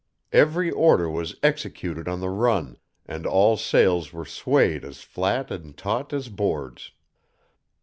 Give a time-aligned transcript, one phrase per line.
[0.31, 5.77] Every order was executed on the run, and all sails were swayed as flat and
[5.77, 6.93] taut as boards.